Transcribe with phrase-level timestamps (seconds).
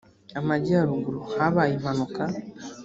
[0.39, 2.23] amajyaruguru habaye impanuka